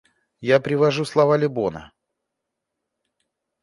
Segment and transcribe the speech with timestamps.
[0.49, 1.91] Я привожу слова Лебона.